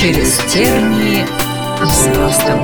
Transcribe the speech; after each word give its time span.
через 0.00 0.38
тернии 0.50 1.26
к 1.78 1.84
звездам. 1.84 2.62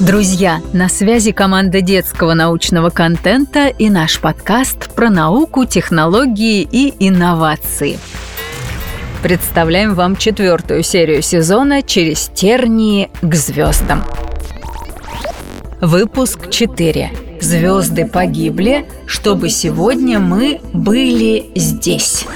Друзья, 0.00 0.60
на 0.74 0.90
связи 0.90 1.32
команда 1.32 1.80
детского 1.80 2.34
научного 2.34 2.90
контента 2.90 3.68
и 3.68 3.88
наш 3.88 4.20
подкаст 4.20 4.94
про 4.94 5.08
науку, 5.08 5.64
технологии 5.64 6.60
и 6.60 6.92
инновации. 6.98 7.98
Представляем 9.22 9.94
вам 9.94 10.16
четвертую 10.16 10.82
серию 10.82 11.22
сезона 11.22 11.82
«Через 11.82 12.28
тернии 12.34 13.10
к 13.22 13.34
звездам». 13.34 14.04
Выпуск 15.80 16.50
4. 16.50 17.12
Звезды 17.40 18.06
погибли, 18.06 18.84
чтобы 19.06 19.48
сегодня 19.48 20.18
мы 20.18 20.60
были 20.74 21.50
здесь 21.54 22.26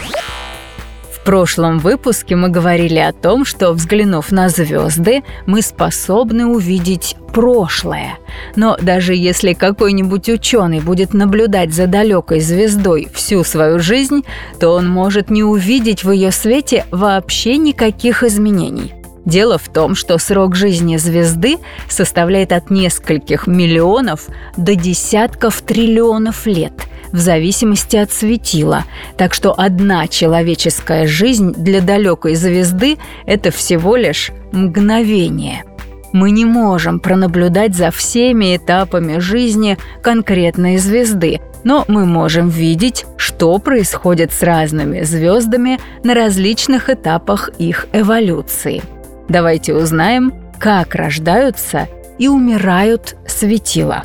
прошлом 1.26 1.80
выпуске 1.80 2.36
мы 2.36 2.50
говорили 2.50 3.00
о 3.00 3.12
том, 3.12 3.44
что, 3.44 3.72
взглянув 3.72 4.30
на 4.30 4.48
звезды, 4.48 5.24
мы 5.44 5.60
способны 5.60 6.46
увидеть 6.46 7.16
прошлое. 7.34 8.18
Но 8.54 8.76
даже 8.80 9.12
если 9.12 9.52
какой-нибудь 9.52 10.28
ученый 10.28 10.78
будет 10.78 11.14
наблюдать 11.14 11.74
за 11.74 11.88
далекой 11.88 12.40
звездой 12.40 13.08
всю 13.12 13.42
свою 13.42 13.80
жизнь, 13.80 14.24
то 14.60 14.70
он 14.70 14.88
может 14.88 15.28
не 15.28 15.42
увидеть 15.42 16.04
в 16.04 16.12
ее 16.12 16.30
свете 16.30 16.86
вообще 16.92 17.56
никаких 17.56 18.22
изменений. 18.22 18.94
Дело 19.24 19.58
в 19.58 19.68
том, 19.68 19.96
что 19.96 20.18
срок 20.18 20.54
жизни 20.54 20.96
звезды 20.96 21.56
составляет 21.88 22.52
от 22.52 22.70
нескольких 22.70 23.48
миллионов 23.48 24.28
до 24.56 24.76
десятков 24.76 25.60
триллионов 25.60 26.46
лет– 26.46 26.72
в 27.16 27.20
зависимости 27.20 27.96
от 27.96 28.12
светила. 28.12 28.84
Так 29.16 29.32
что 29.32 29.54
одна 29.58 30.06
человеческая 30.06 31.06
жизнь 31.06 31.54
для 31.54 31.80
далекой 31.80 32.34
звезды– 32.34 32.98
это 33.26 33.50
всего 33.50 33.96
лишь 33.96 34.30
мгновение. 34.52 35.64
Мы 36.12 36.30
не 36.30 36.44
можем 36.44 37.00
пронаблюдать 37.00 37.74
за 37.74 37.90
всеми 37.90 38.56
этапами 38.56 39.18
жизни 39.18 39.78
конкретной 40.02 40.76
звезды, 40.76 41.40
но 41.64 41.84
мы 41.88 42.04
можем 42.04 42.48
видеть, 42.48 43.06
что 43.16 43.58
происходит 43.58 44.32
с 44.32 44.42
разными 44.42 45.02
звездами 45.02 45.80
на 46.04 46.14
различных 46.14 46.90
этапах 46.90 47.50
их 47.58 47.86
эволюции. 47.92 48.82
Давайте 49.28 49.74
узнаем, 49.74 50.32
как 50.58 50.94
рождаются 50.94 51.88
и 52.18 52.28
умирают 52.28 53.16
светила. 53.26 54.04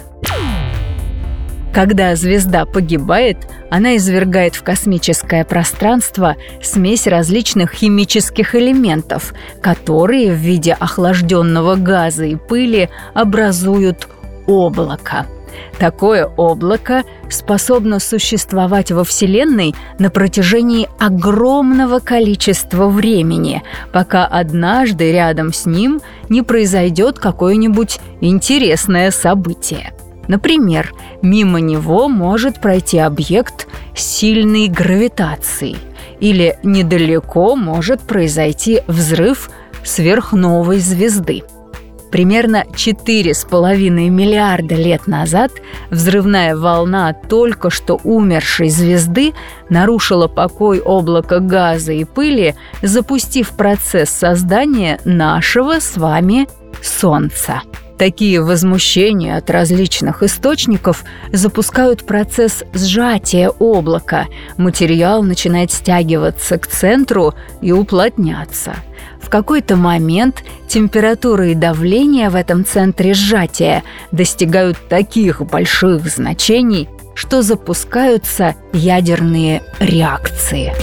Когда 1.73 2.16
звезда 2.17 2.66
погибает, 2.66 3.38
она 3.69 3.95
извергает 3.95 4.55
в 4.55 4.64
космическое 4.64 5.45
пространство 5.45 6.36
смесь 6.61 7.08
различных 7.08 7.72
химических 7.72 8.55
элементов, 8.55 9.33
которые 9.61 10.33
в 10.33 10.36
виде 10.36 10.73
охлажденного 10.73 11.75
газа 11.75 12.25
и 12.25 12.36
пыли 12.36 12.89
образуют 13.14 14.09
облако. 14.47 15.25
Такое 15.80 16.25
облако 16.25 17.03
способно 17.30 17.99
существовать 17.99 18.92
во 18.92 19.03
Вселенной 19.03 19.73
на 19.99 20.09
протяжении 20.09 20.89
огромного 20.99 21.99
количества 21.99 22.88
времени, 22.88 23.64
пока 23.94 24.25
однажды 24.25 25.11
рядом 25.11 25.53
с 25.53 25.66
ним 25.66 26.02
не 26.30 26.42
произойдет 26.42 27.19
какое-нибудь 27.19 27.99
интересное 28.22 29.11
событие. 29.11 29.94
Например, 30.27 30.94
мимо 31.22 31.59
него 31.59 32.08
может 32.08 32.59
пройти 32.59 33.00
объект 33.00 33.67
сильной 33.95 34.67
гравитации 34.67 35.75
или 36.19 36.58
недалеко 36.64 37.55
может 37.55 38.02
произойти 38.02 38.81
взрыв 38.88 39.49
сверхновой 39.83 40.80
звезды. 40.80 41.44
Примерно 42.11 42.66
4,5 42.73 43.89
миллиарда 43.89 44.76
лет 44.76 45.08
назад 45.08 45.52
взрывная 45.89 46.58
волна 46.58 47.14
только 47.14 47.70
что 47.70 47.99
умершей 48.03 48.70
звезды 48.70 49.33
нарушила 49.70 50.27
покой 50.27 50.82
облака 50.82 51.39
газа 51.39 51.93
и 51.93 52.03
пыли, 52.03 52.55
запустив 52.82 53.52
процесс 53.52 54.09
создания 54.09 54.99
нашего 55.05 55.80
с 55.80 55.95
вами 55.95 56.48
Солнца. 56.83 57.61
Такие 58.02 58.42
возмущения 58.42 59.38
от 59.38 59.52
различных 59.52 60.23
источников 60.23 61.04
запускают 61.32 62.04
процесс 62.04 62.64
сжатия 62.73 63.50
облака. 63.60 64.26
Материал 64.58 65.22
начинает 65.22 65.72
стягиваться 65.72 66.58
к 66.58 66.66
центру 66.66 67.36
и 67.62 67.72
уплотняться. 67.72 68.73
В 69.22 69.30
какой-то 69.30 69.76
момент 69.76 70.44
температура 70.67 71.50
и 71.50 71.54
давление 71.54 72.32
в 72.32 72.36
этом 72.36 72.66
центре 72.66 73.14
сжатия 73.14 73.84
достигают 74.12 74.80
таких 74.89 75.44
больших 75.44 76.08
значений, 76.08 76.89
что 77.14 77.44
запускаются 77.44 78.56
ядерные 78.73 79.62
реакции. 79.80 80.73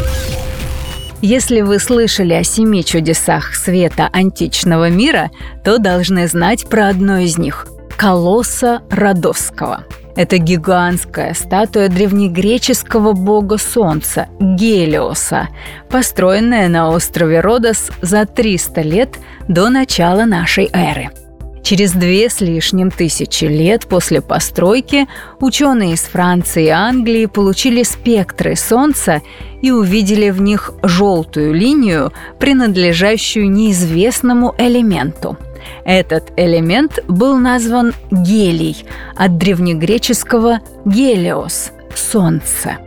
Если 1.21 1.63
вы 1.63 1.81
слышали 1.81 2.33
о 2.33 2.45
семи 2.45 2.85
чудесах 2.85 3.57
света 3.57 4.09
античного 4.13 4.89
мира, 4.89 5.33
то 5.65 5.79
должны 5.79 6.29
знать 6.29 6.69
про 6.69 6.87
одно 6.89 7.19
из 7.19 7.39
них– 7.39 7.67
Колосса 7.97 8.83
Родосского. 8.89 9.85
Это 10.15 10.39
гигантская 10.39 11.35
статуя 11.35 11.89
древнегреческого 11.89 13.15
бога 13.15 13.59
солнца 13.59 14.29
Гелиоса, 14.39 15.49
построенная 15.91 16.69
на 16.69 16.91
острове 16.91 17.41
Родос 17.41 17.91
за 18.01 18.25
300 18.25 18.81
лет 18.83 19.17
до 19.49 19.71
начала 19.71 20.25
нашей 20.25 20.71
эры– 20.73 21.11
Через 21.69 21.93
две 21.93 22.31
с 22.31 22.41
лишним 22.41 22.91
тысячи 22.91 23.45
лет 23.45 23.85
после 23.85 24.23
постройки 24.23 25.07
ученые 25.39 25.93
из 25.93 26.01
Франции 26.01 26.65
и 26.65 26.71
Англии 26.71 27.27
получили 27.27 27.83
спектры 27.83 28.57
Солнца 28.57 29.21
и 29.61 29.71
увидели 29.71 30.31
в 30.31 30.41
них 30.41 30.73
желтую 30.83 31.53
линию, 31.53 32.11
принадлежащую 32.41 33.51
неизвестному 33.51 34.55
элементу. 34.57 35.37
Этот 35.85 36.33
элемент 36.39 37.01
был 37.07 37.37
назван 37.37 37.93
гелий 38.11 38.87
от 39.15 39.37
древнегреческого 39.37 40.61
«гелиос»– 40.87 41.73
«солнце». 41.95 42.79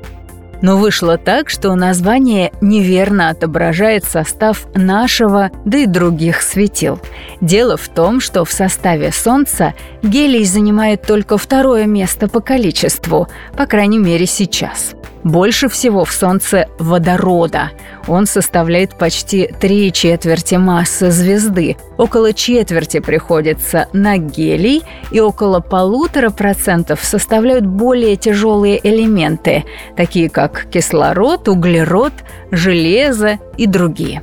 Но 0.61 0.77
вышло 0.77 1.17
так, 1.17 1.49
что 1.49 1.73
название 1.75 2.51
неверно 2.61 3.29
отображает 3.29 4.03
состав 4.03 4.67
нашего, 4.75 5.51
да 5.65 5.79
и 5.79 5.85
других 5.85 6.41
светил. 6.41 6.99
Дело 7.41 7.77
в 7.77 7.87
том, 7.89 8.19
что 8.19 8.45
в 8.45 8.51
составе 8.51 9.11
Солнца 9.11 9.73
гелий 10.03 10.45
занимает 10.45 11.01
только 11.01 11.37
второе 11.37 11.85
место 11.85 12.27
по 12.27 12.39
количеству, 12.39 13.27
по 13.57 13.65
крайней 13.65 13.99
мере 13.99 14.25
сейчас. 14.25 14.93
Больше 15.23 15.69
всего 15.69 16.03
в 16.03 16.11
Солнце 16.11 16.67
водорода. 16.79 17.71
Он 18.07 18.25
составляет 18.25 18.97
почти 18.97 19.53
три 19.59 19.93
четверти 19.93 20.55
массы 20.55 21.11
звезды. 21.11 21.77
Около 21.97 22.33
четверти 22.33 22.99
приходится 22.99 23.87
на 23.93 24.17
гелий, 24.17 24.81
и 25.11 25.19
около 25.19 25.59
полутора 25.59 26.31
процентов 26.31 27.03
составляют 27.03 27.65
более 27.65 28.15
тяжелые 28.15 28.79
элементы, 28.81 29.63
такие 29.95 30.27
как 30.29 30.65
кислород, 30.71 31.47
углерод, 31.47 32.13
железо 32.49 33.37
и 33.57 33.67
другие. 33.67 34.21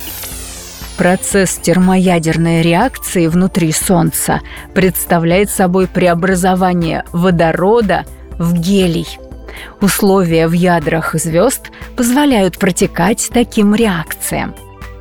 Процесс 0.97 1.55
термоядерной 1.55 2.61
реакции 2.61 3.27
внутри 3.27 3.71
Солнца 3.71 4.41
представляет 4.73 5.49
собой 5.49 5.87
преобразование 5.87 7.05
водорода 7.13 8.03
в 8.37 8.53
гелий– 8.53 9.07
Условия 9.81 10.47
в 10.47 10.53
ядрах 10.53 11.15
звезд 11.15 11.71
позволяют 11.95 12.57
протекать 12.57 13.29
таким 13.33 13.75
реакциям. 13.75 14.55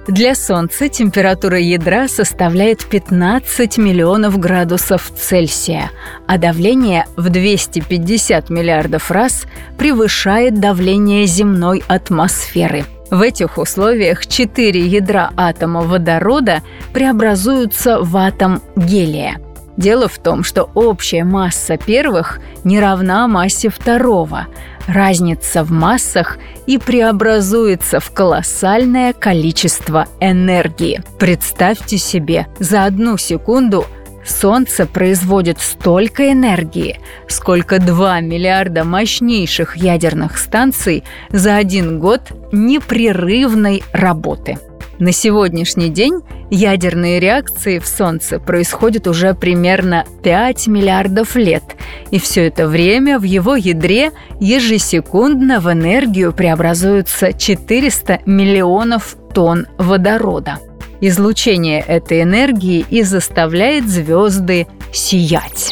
Для 0.09 0.35
Солнца 0.35 0.89
температура 0.89 1.59
ядра 1.59 2.09
составляет 2.09 2.87
15 2.87 3.77
миллионов 3.77 4.39
градусов 4.39 5.13
Цельсия, 5.15 5.91
а 6.27 6.39
давление 6.39 7.07
в 7.17 7.29
250 7.29 8.49
миллиардов 8.49 9.11
раз 9.11 9.45
превышает 9.77 10.61
давление 10.61 11.27
земной 11.27 11.85
атмосферы. 11.89 12.87
В 13.11 13.21
этих 13.21 13.59
условиях 13.59 14.27
четыре 14.27 14.81
ядра 14.81 15.31
атома 15.37 15.83
водорода 15.83 16.63
преобразуются 16.95 18.01
в 18.01 18.17
атом 18.17 18.63
гелия– 18.77 19.39
Дело 19.79 20.09
в 20.09 20.19
том, 20.19 20.43
что 20.43 20.69
общая 20.75 21.23
масса 21.23 21.77
первых 21.77 22.41
не 22.65 22.81
равна 22.81 23.29
массе 23.29 23.69
второго. 23.69 24.49
Разница 24.89 25.63
в 25.63 25.71
массах 25.71 26.39
и 26.67 26.79
преобразуется 26.79 28.01
в 28.01 28.11
колоссальное 28.11 29.13
количество 29.13 30.09
энергии. 30.19 31.01
Представьте 31.21 31.97
себе, 31.97 32.49
за 32.59 32.87
одну 32.87 33.17
секунду 33.19 33.87
Солнце 34.27 34.85
производит 34.85 35.61
столько 35.61 36.33
энергии, 36.33 36.99
сколько 37.29 37.79
2 37.79 38.21
миллиарда 38.21 38.83
мощнейших 38.83 39.77
ядерных 39.77 40.39
станций 40.39 41.05
за 41.31 41.57
один 41.57 42.01
год 42.01 42.23
непрерывной 42.51 43.85
работы. 43.93 44.59
На 44.99 45.13
сегодняшний 45.13 45.91
день 45.91 46.23
ядерные 46.51 47.21
реакции 47.21 47.79
в 47.79 47.87
Солнце 47.87 48.41
происходят 48.41 49.07
уже 49.07 49.33
примерно 49.33 50.05
5 50.25 50.67
миллиардов 50.67 51.37
лет, 51.37 51.63
и 52.11 52.19
все 52.19 52.49
это 52.49 52.67
время 52.67 53.21
в 53.21 53.23
его 53.23 53.55
ядре 53.55 54.11
ежесекундно 54.41 55.61
в 55.61 55.71
энергию 55.71 56.33
преобразуются 56.33 57.33
400 57.33 58.23
миллионов 58.27 59.17
тонн 59.33 59.69
водорода. 59.79 60.59
Излучение 61.01 61.81
этой 61.81 62.23
энергии 62.23 62.85
и 62.91 63.03
заставляет 63.03 63.89
звезды 63.89 64.67
сиять. 64.93 65.71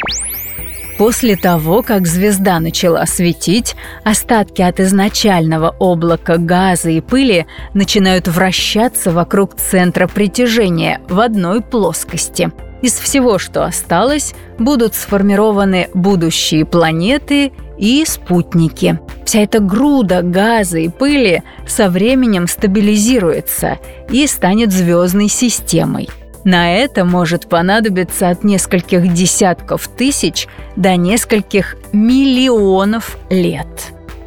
После 0.98 1.36
того, 1.36 1.82
как 1.82 2.06
звезда 2.06 2.58
начала 2.58 3.04
светить, 3.06 3.76
остатки 4.02 4.62
от 4.62 4.80
изначального 4.80 5.74
облака 5.78 6.38
газа 6.38 6.90
и 6.90 7.00
пыли 7.00 7.46
начинают 7.74 8.28
вращаться 8.28 9.10
вокруг 9.10 9.56
центра 9.56 10.06
притяжения 10.06 11.00
в 11.08 11.20
одной 11.20 11.60
плоскости. 11.60 12.50
Из 12.80 12.92
всего, 12.92 13.38
что 13.38 13.64
осталось, 13.64 14.34
будут 14.58 14.94
сформированы 14.94 15.88
будущие 15.92 16.64
планеты 16.64 17.52
и 17.78 18.04
спутники. 18.06 18.98
Вся 19.24 19.40
эта 19.40 19.60
груда 19.60 20.22
газа 20.22 20.78
и 20.78 20.88
пыли 20.88 21.42
со 21.66 21.90
временем 21.90 22.46
стабилизируется 22.46 23.78
и 24.10 24.26
станет 24.26 24.72
звездной 24.72 25.28
системой– 25.28 26.08
на 26.46 26.72
это 26.76 27.04
может 27.04 27.48
понадобиться 27.48 28.30
от 28.30 28.44
нескольких 28.44 29.12
десятков 29.12 29.88
тысяч 29.88 30.46
до 30.76 30.94
нескольких 30.96 31.76
миллионов 31.92 33.18
лет. 33.28 33.66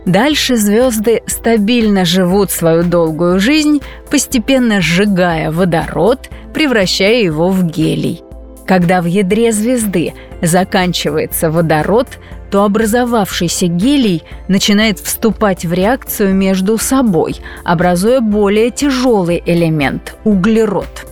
Дальше 0.05 0.57
звезды 0.57 1.21
стабильно 1.27 2.03
живут 2.03 2.51
свою 2.51 2.83
долгую 2.83 3.39
жизнь, 3.39 3.81
постепенно 4.11 4.81
сжигая 4.81 5.49
водород, 5.49 6.29
превращая 6.53 7.23
его 7.23 7.49
в 7.49 7.63
гелий. 7.63 8.21
Когда 8.67 9.01
в 9.01 9.05
ядре 9.05 9.53
звезды 9.53 10.13
заканчивается 10.41 11.49
водород, 11.49 12.07
то 12.51 12.65
образовавшийся 12.65 13.67
гелий 13.67 14.23
начинает 14.49 14.99
вступать 14.99 15.63
в 15.63 15.71
реакцию 15.71 16.35
между 16.35 16.77
собой, 16.77 17.37
образуя 17.63 18.19
более 18.19 18.71
тяжелый 18.71 19.41
элемент– 19.45 20.15
углерод– 20.25 21.05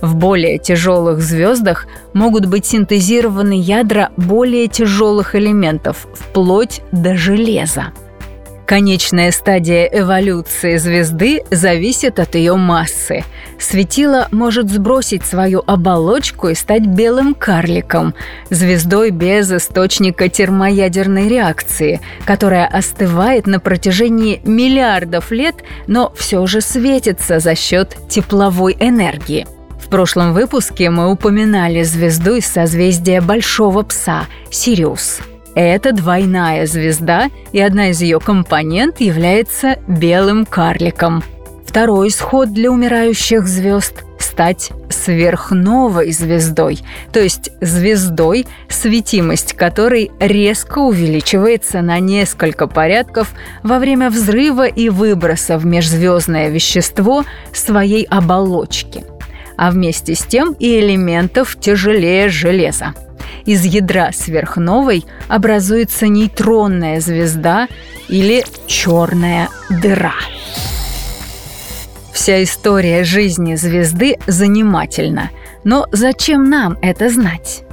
в 0.00 0.16
более 0.16 0.58
тяжелых 0.58 1.20
звездах 1.20 1.86
могут 2.12 2.46
быть 2.46 2.66
синтезированы 2.66 3.60
ядра 3.60 4.10
более 4.16 4.68
тяжелых 4.68 5.34
элементов, 5.34 6.06
вплоть 6.14 6.82
до 6.92 7.16
железа. 7.16 7.92
Конечная 8.68 9.32
стадия 9.32 9.86
эволюции 9.86 10.76
звезды 10.76 11.40
зависит 11.50 12.20
от 12.20 12.34
ее 12.34 12.54
массы. 12.56 13.24
Светило 13.58 14.28
может 14.30 14.68
сбросить 14.68 15.24
свою 15.24 15.64
оболочку 15.66 16.48
и 16.48 16.54
стать 16.54 16.84
белым 16.84 17.34
карликом, 17.34 18.14
звездой 18.50 19.08
без 19.08 19.50
источника 19.50 20.28
термоядерной 20.28 21.28
реакции, 21.28 22.02
которая 22.26 22.66
остывает 22.66 23.46
на 23.46 23.58
протяжении 23.58 24.42
миллиардов 24.44 25.30
лет, 25.30 25.54
но 25.86 26.12
все 26.14 26.46
же 26.46 26.60
светится 26.60 27.38
за 27.38 27.54
счет 27.54 27.96
тепловой 28.10 28.76
энергии– 28.78 29.46
в 29.88 29.90
прошлом 29.90 30.34
выпуске 30.34 30.90
мы 30.90 31.10
упоминали 31.10 31.82
звезду 31.82 32.34
из 32.34 32.46
созвездия 32.46 33.22
Большого 33.22 33.82
Пса– 33.84 34.26
Сириус. 34.50 35.20
Это 35.54 35.92
двойная 35.92 36.66
звезда, 36.66 37.30
и 37.52 37.60
одна 37.60 37.88
из 37.88 38.02
ее 38.02 38.20
компонент 38.20 39.00
является 39.00 39.78
белым 39.86 40.44
карликом. 40.44 41.24
Второй 41.64 42.08
исход 42.08 42.52
для 42.52 42.70
умирающих 42.70 43.46
звезд– 43.46 44.04
стать 44.18 44.72
сверхновой 44.90 46.12
звездой, 46.12 46.80
то 47.10 47.20
есть 47.20 47.50
звездой, 47.62 48.46
светимость 48.68 49.54
которой 49.54 50.10
резко 50.20 50.80
увеличивается 50.80 51.80
на 51.80 51.98
несколько 51.98 52.66
порядков 52.66 53.32
во 53.62 53.78
время 53.78 54.10
взрыва 54.10 54.66
и 54.66 54.90
выброса 54.90 55.56
в 55.56 55.64
межзвездное 55.64 56.50
вещество 56.50 57.24
своей 57.54 58.04
оболочки– 58.04 59.02
а 59.58 59.72
вместе 59.72 60.14
с 60.14 60.24
тем 60.24 60.52
и 60.52 60.78
элементов 60.78 61.58
тяжелее 61.60 62.30
железа. 62.30 62.94
Из 63.44 63.64
ядра 63.64 64.12
сверхновой 64.12 65.04
образуется 65.26 66.06
нейтронная 66.06 67.00
звезда 67.00 67.66
или 68.08 68.44
черная 68.66 69.48
дыра. 69.68 70.14
Вся 72.12 72.42
история 72.42 73.04
жизни 73.04 73.56
звезды 73.56 74.16
занимательна, 74.26 75.30
но 75.64 75.86
зачем 75.92 76.48
нам 76.48 76.78
это 76.80 77.10
знать? 77.10 77.64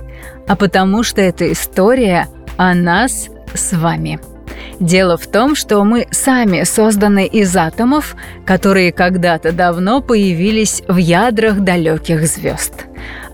А 0.47 0.55
потому 0.55 1.03
что 1.03 1.21
эта 1.21 1.51
история 1.51 2.27
о 2.57 2.73
нас 2.73 3.29
с 3.53 3.73
вами– 3.73 4.19
Дело 4.80 5.18
в 5.18 5.27
том, 5.27 5.56
что 5.56 5.83
мы 5.83 6.07
сами 6.12 6.63
созданы 6.63 7.25
из 7.25 7.56
атомов, 7.56 8.16
которые 8.45 8.92
когда-то 8.92 9.51
давно 9.51 10.01
появились 10.01 10.83
в 10.88 10.98
ядрах 10.98 11.62
далеких 11.62 12.27
звезд. 12.27 12.86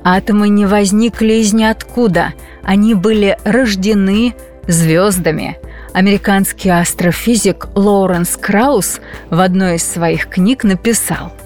Атомы 0.04 0.50
не 0.50 0.66
возникли 0.66 1.34
из 1.34 1.54
ниоткуда, 1.54 2.34
они 2.64 2.94
были 2.94 3.38
рождены 3.44 4.36
звездами. 4.68 5.58
Американский 5.94 6.70
астрофизик 6.70 7.68
Лоуренс 7.76 8.38
Краус 8.38 9.00
в 9.30 9.40
одной 9.40 9.76
из 9.76 9.84
своих 9.84 10.28
книг 10.28 10.64
написал– 10.64 11.34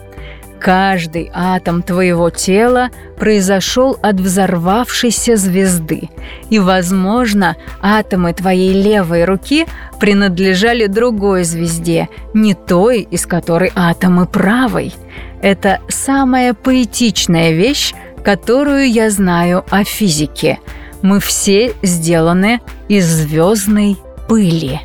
Каждый 0.65 1.29
атом 1.31 1.83
твоего 1.83 2.31
тела 2.31 2.89
произошел 3.19 3.99
от 4.01 4.15
взорвавшейся 4.15 5.35
звезды, 5.35 6.09
и, 6.49 6.57
возможно, 6.57 7.55
атомы 7.83 8.33
твоей 8.33 8.73
левой 8.73 9.25
руки 9.25 9.67
принадлежали 9.99 10.87
другой 10.87 11.43
звезде, 11.43 12.09
не 12.33 12.55
той, 12.55 13.01
из 13.01 13.27
которой 13.27 13.71
атомы 13.75 14.25
правой. 14.25 14.95
Это 15.43 15.81
самая 15.87 16.55
поэтичная 16.55 17.51
вещь, 17.51 17.93
которую 18.23 18.89
я 18.89 19.11
знаю 19.11 19.63
о 19.69 19.83
физике. 19.83 20.57
Мы 21.03 21.19
все 21.19 21.75
сделаны 21.83 22.59
из 22.87 23.05
звездной 23.05 23.97
пыли. 24.27 24.81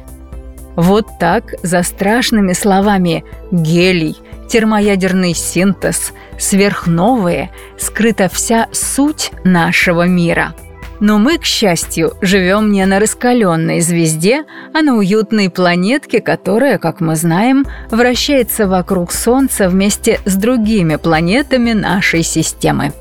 Вот 0.77 1.06
так, 1.19 1.55
за 1.62 1.82
страшными 1.82 2.53
словами 2.53 3.25
«гелий», 3.50 4.19
термоядерный 4.50 5.32
синтез, 5.32 6.13
сверхновые, 6.36 7.53
скрыта 7.79 8.29
вся 8.29 8.69
суть 8.72 9.31
нашего 9.44 10.06
мира. 10.06 10.55
Но 11.01 11.19
мы, 11.19 11.39
к 11.39 11.45
счастью, 11.45 12.13
живем 12.21 12.71
не 12.71 12.85
на 12.85 13.01
раскаленной 13.01 13.81
звезде, 13.81 14.45
а 14.75 14.83
на 14.83 14.97
уютной 14.97 15.49
планетке, 15.49 16.21
которая, 16.21 16.79
как 16.79 17.01
мы 17.01 17.17
знаем, 17.17 17.67
вращается 17.91 18.69
вокруг 18.69 19.11
Солнца 19.11 19.71
вместе 19.71 20.21
с 20.27 20.35
другими 20.37 20.97
планетами 20.97 21.73
нашей 21.73 22.23
системы. 22.23 22.93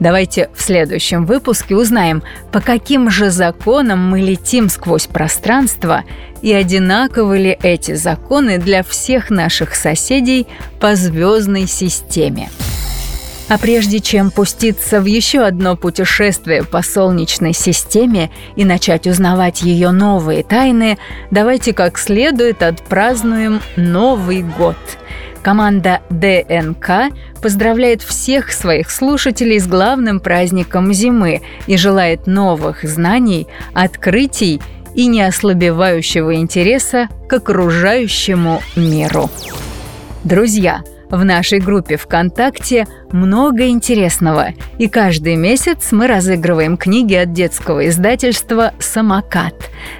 Давайте 0.00 0.50
в 0.54 0.60
следующем 0.60 1.24
выпуске 1.24 1.76
узнаем, 1.76 2.22
по 2.52 2.60
каким 2.60 3.10
же 3.10 3.30
законам 3.30 4.10
мы 4.10 4.20
летим 4.20 4.68
сквозь 4.68 5.06
пространство 5.06 6.02
и 6.42 6.52
одинаковы 6.52 7.38
ли 7.38 7.58
эти 7.62 7.94
законы 7.94 8.58
для 8.58 8.82
всех 8.82 9.30
наших 9.30 9.74
соседей 9.74 10.46
по 10.80 10.96
звездной 10.96 11.66
системе. 11.66 12.50
А 13.48 13.58
прежде 13.58 14.00
чем 14.00 14.30
пуститься 14.32 15.00
в 15.00 15.04
еще 15.04 15.40
одно 15.40 15.76
путешествие 15.76 16.64
по 16.64 16.82
Солнечной 16.82 17.52
системе 17.52 18.30
и 18.56 18.64
начать 18.64 19.06
узнавать 19.06 19.62
ее 19.62 19.92
новые 19.92 20.42
тайны, 20.42 20.98
давайте 21.30 21.72
как 21.72 21.96
следует 21.96 22.62
отпразднуем 22.62 23.60
Новый 23.76 24.42
год. 24.42 24.76
Команда 25.42 26.00
ДНК 26.10 27.14
поздравляет 27.40 28.02
всех 28.02 28.50
своих 28.50 28.90
слушателей 28.90 29.60
с 29.60 29.68
главным 29.68 30.18
праздником 30.18 30.92
зимы 30.92 31.42
и 31.68 31.76
желает 31.76 32.26
новых 32.26 32.82
знаний, 32.82 33.46
открытий 33.72 34.60
и 34.96 35.06
неослабевающего 35.06 36.34
интереса 36.34 37.08
к 37.28 37.34
окружающему 37.34 38.60
миру. 38.74 39.30
Друзья, 40.24 40.82
в 41.10 41.24
нашей 41.24 41.58
группе 41.58 41.96
ВКонтакте 41.96 42.86
много 43.12 43.68
интересного, 43.68 44.48
и 44.78 44.88
каждый 44.88 45.36
месяц 45.36 45.92
мы 45.92 46.06
разыгрываем 46.06 46.76
книги 46.76 47.14
от 47.14 47.32
детского 47.32 47.88
издательства 47.88 48.72
«Самокат». 48.78 49.54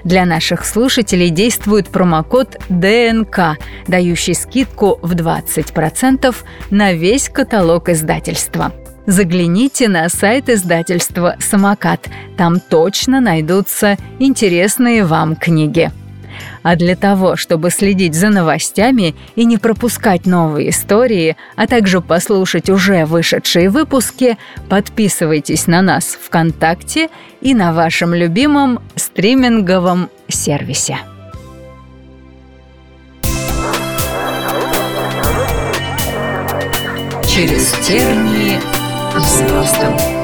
Для 0.05 0.25
наших 0.25 0.65
слушателей 0.65 1.31
действует 1.31 1.89
промокод 1.89 2.59
ДНК, 2.69 3.59
дающий 3.87 4.35
скидку 4.35 4.99
в 5.03 5.15
20% 5.15 6.35
на 6.71 6.93
весь 6.93 7.29
каталог 7.29 7.89
издательства 7.89 8.73
загляните 9.07 9.89
на 9.89 10.09
сайт 10.09 10.49
издательства 10.49 11.37
«Самокат». 11.39 12.09
Там 12.37 12.61
точно 12.61 13.21
найдутся 13.21 13.97
интересные 14.19 15.05
вам 15.05 15.37
книги. 15.37 15.91
А 16.67 16.75
для 16.75 16.97
того, 16.97 17.37
чтобы 17.37 17.71
следить 17.71 18.17
за 18.17 18.29
новостями 18.29 19.15
и 19.37 19.45
не 19.45 19.57
пропускать 19.57 20.27
новые 20.27 20.71
истории, 20.71 21.37
а 21.55 21.69
также 21.69 22.01
послушать 22.01 22.69
уже 22.69 23.05
вышедшие 23.05 23.71
выпуски, 23.71 24.37
подписывайтесь 24.69 25.69
на 25.69 25.81
нас 25.81 26.19
ВКонтакте 26.21 27.09
и 27.41 27.55
на 27.55 27.73
вашем 27.73 28.15
любимом 28.15 28.81
стриминговом 28.97 30.11
сервисе. 30.27 30.99
Через 37.29 37.71
тернии 37.87 38.59
к 39.15 39.21
звездам. 39.21 40.16